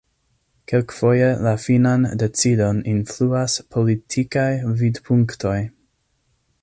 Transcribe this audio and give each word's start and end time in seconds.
Kelkfoje 0.71 1.27
la 1.47 1.51
finan 1.65 2.07
decidon 2.23 2.81
influas 2.95 3.59
politikaj 3.77 4.49
vidpunktoj. 4.81 5.57